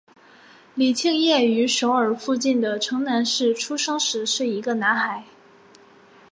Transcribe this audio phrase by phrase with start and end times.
[0.73, 5.25] 李庆烨于首尔附近的城南市出生时是一个男孩。